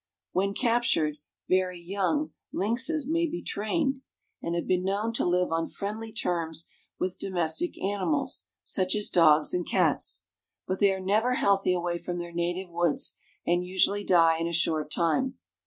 [0.31, 1.17] When captured
[1.47, 4.01] very young, lynxes may be tamed,
[4.41, 9.53] and have been known to live on friendly terms with domestic animals, such as dogs
[9.53, 10.23] and cats.
[10.65, 13.13] But they are never healthy away from their native woods,
[13.45, 15.37] and usually die in a short time.